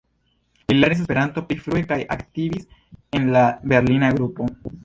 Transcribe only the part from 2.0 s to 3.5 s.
aktivis en la